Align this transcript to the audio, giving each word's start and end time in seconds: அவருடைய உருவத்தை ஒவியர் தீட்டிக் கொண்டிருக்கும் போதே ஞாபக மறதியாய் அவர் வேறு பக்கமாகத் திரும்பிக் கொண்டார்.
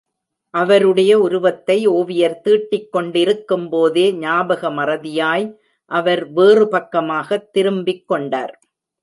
அவருடைய 0.53 1.19
உருவத்தை 1.19 1.87
ஒவியர் 1.87 2.41
தீட்டிக் 2.41 2.91
கொண்டிருக்கும் 2.91 3.69
போதே 3.69 4.13
ஞாபக 4.13 4.69
மறதியாய் 4.69 5.45
அவர் 5.91 6.31
வேறு 6.31 6.67
பக்கமாகத் 6.67 7.49
திரும்பிக் 7.51 8.07
கொண்டார். 8.07 8.59